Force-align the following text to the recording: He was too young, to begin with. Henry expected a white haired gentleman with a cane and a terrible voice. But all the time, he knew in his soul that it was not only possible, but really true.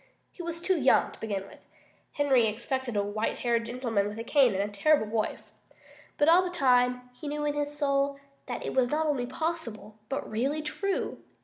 He 0.31 0.41
was 0.41 0.59
too 0.59 0.79
young, 0.79 1.11
to 1.11 1.19
begin 1.19 1.43
with. 1.47 1.59
Henry 2.13 2.47
expected 2.47 2.95
a 2.97 3.03
white 3.03 3.37
haired 3.41 3.65
gentleman 3.67 4.07
with 4.07 4.17
a 4.17 4.23
cane 4.23 4.55
and 4.55 4.63
a 4.67 4.73
terrible 4.73 5.05
voice. 5.05 5.59
But 6.17 6.27
all 6.27 6.41
the 6.41 6.49
time, 6.49 7.11
he 7.13 7.27
knew 7.27 7.45
in 7.45 7.53
his 7.53 7.77
soul 7.77 8.19
that 8.47 8.65
it 8.65 8.73
was 8.73 8.89
not 8.89 9.05
only 9.05 9.27
possible, 9.27 9.99
but 10.09 10.27
really 10.27 10.63
true. 10.63 11.19